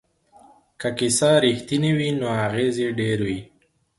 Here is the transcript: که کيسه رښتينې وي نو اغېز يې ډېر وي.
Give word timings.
که 0.79 0.89
کيسه 0.97 1.29
رښتينې 1.45 1.91
وي 1.97 2.09
نو 2.19 2.27
اغېز 2.45 2.75
يې 2.83 2.89
ډېر 2.99 3.17
وي. 3.27 3.39